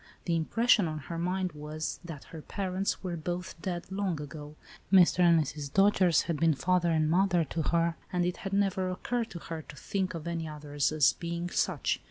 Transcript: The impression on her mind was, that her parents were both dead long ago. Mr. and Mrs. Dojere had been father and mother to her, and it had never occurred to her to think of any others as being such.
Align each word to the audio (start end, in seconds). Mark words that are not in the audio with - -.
The 0.25 0.35
impression 0.35 0.87
on 0.87 0.97
her 0.97 1.19
mind 1.19 1.51
was, 1.51 1.99
that 2.03 2.23
her 2.33 2.41
parents 2.41 3.03
were 3.03 3.15
both 3.15 3.53
dead 3.61 3.91
long 3.91 4.19
ago. 4.19 4.55
Mr. 4.91 5.19
and 5.19 5.39
Mrs. 5.39 5.69
Dojere 5.71 6.23
had 6.23 6.39
been 6.39 6.55
father 6.55 6.89
and 6.89 7.07
mother 7.07 7.43
to 7.43 7.61
her, 7.61 7.97
and 8.11 8.25
it 8.25 8.37
had 8.37 8.51
never 8.53 8.89
occurred 8.89 9.29
to 9.29 9.37
her 9.37 9.61
to 9.61 9.75
think 9.75 10.15
of 10.15 10.25
any 10.27 10.47
others 10.47 10.91
as 10.91 11.13
being 11.13 11.51
such. 11.51 11.99